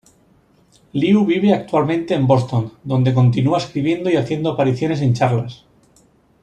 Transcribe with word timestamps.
Liu 0.93 1.23
vive 1.25 1.53
actualmente 1.53 2.15
en 2.15 2.25
Boston, 2.25 2.73
donde 2.83 3.13
continúa 3.13 3.59
escribiendo 3.59 4.09
y 4.09 4.15
haciendo 4.17 4.49
apariciones 4.49 4.99
en 5.01 5.13
charlas. 5.13 5.63